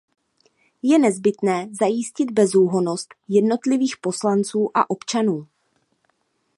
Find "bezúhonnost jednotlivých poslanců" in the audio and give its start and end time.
2.31-4.71